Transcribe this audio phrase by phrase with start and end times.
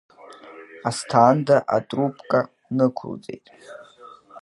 [0.89, 2.39] Асҭанда атрубка
[2.75, 3.45] нықәылҵеит.